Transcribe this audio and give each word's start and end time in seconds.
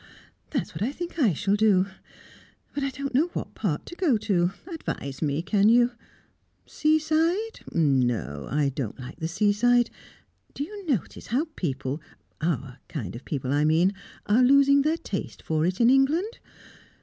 "That's 0.49 0.73
what 0.73 0.81
I 0.81 0.91
think 0.91 1.19
I 1.19 1.31
shall 1.31 1.53
do. 1.55 1.85
But 2.73 2.81
I 2.83 2.89
don't 2.89 3.13
know 3.13 3.27
what 3.33 3.53
part 3.53 3.85
to 3.85 3.95
go 3.95 4.17
to. 4.17 4.49
Advise 4.65 5.21
me, 5.21 5.43
can 5.43 5.69
you? 5.69 5.91
Seaside 6.65 7.59
no; 7.71 8.47
I 8.49 8.69
don't 8.69 8.99
like 8.99 9.19
the 9.19 9.27
seaside. 9.27 9.91
Do 10.55 10.63
you 10.63 10.87
notice 10.87 11.27
how 11.27 11.45
people 11.55 12.01
our 12.41 12.79
kind 12.87 13.15
of 13.15 13.25
people, 13.25 13.53
I 13.53 13.63
mean 13.63 13.93
are 14.25 14.41
losing 14.41 14.81
their 14.81 14.97
taste 14.97 15.43
for 15.43 15.67
it 15.67 15.79
in 15.79 15.91
England? 15.91 16.39